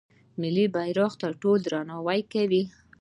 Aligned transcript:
ملي 0.41 0.65
بیرغ 0.75 1.11
ته 1.21 1.27
ټول 1.41 1.57
درناوی 1.65 2.21
کوي. 2.33 2.63